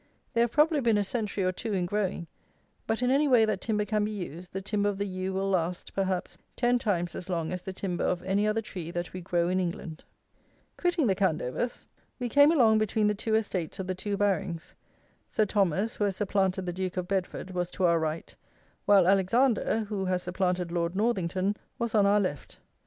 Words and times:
They 0.33 0.41
have 0.41 0.51
probably 0.51 0.79
been 0.79 0.97
a 0.97 1.03
century 1.03 1.43
or 1.43 1.51
two 1.51 1.73
in 1.73 1.85
growing; 1.85 2.25
but, 2.87 3.03
in 3.03 3.11
any 3.11 3.27
way 3.27 3.45
that 3.45 3.61
timber 3.61 3.85
can 3.85 4.03
be 4.03 4.09
used, 4.09 4.51
the 4.51 4.59
timber 4.59 4.89
of 4.89 4.97
the 4.97 5.05
yew 5.05 5.31
will 5.31 5.51
last, 5.51 5.93
perhaps, 5.93 6.39
ten 6.55 6.79
times 6.79 7.13
as 7.13 7.29
long 7.29 7.51
as 7.51 7.61
the 7.61 7.71
timber 7.71 8.03
of 8.03 8.23
any 8.23 8.47
other 8.47 8.63
tree 8.63 8.89
that 8.89 9.13
we 9.13 9.21
grow 9.21 9.47
in 9.47 9.59
England. 9.59 10.03
Quitting 10.75 11.05
the 11.05 11.13
Candovers, 11.13 11.85
we 12.17 12.29
came 12.29 12.51
along 12.51 12.79
between 12.79 13.05
the 13.05 13.13
two 13.13 13.35
estates 13.35 13.77
of 13.77 13.85
the 13.85 13.93
two 13.93 14.17
Barings. 14.17 14.73
Sir 15.29 15.45
Thomas, 15.45 15.97
who 15.97 16.05
has 16.05 16.15
supplanted 16.15 16.65
the 16.65 16.73
Duke 16.73 16.97
of 16.97 17.07
Bedford, 17.07 17.51
was 17.51 17.69
to 17.69 17.83
our 17.85 17.99
right, 17.99 18.35
while 18.87 19.07
Alexander, 19.07 19.81
who 19.81 20.05
has 20.05 20.23
supplanted 20.23 20.71
Lord 20.71 20.95
Northington, 20.95 21.55
was 21.77 21.93
on 21.93 22.07
our 22.07 22.19
left. 22.19 22.57